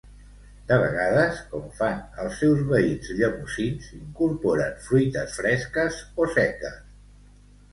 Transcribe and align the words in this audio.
De 0.69 0.77
vegades, 0.83 1.41
com 1.51 1.67
fan 1.81 1.99
els 2.23 2.39
seus 2.43 2.63
veïns 2.71 3.11
llemosins, 3.19 3.91
incorporen 3.99 4.75
fruites 4.89 5.37
fresques 5.43 6.01
o 6.25 6.31
seques. 6.39 6.83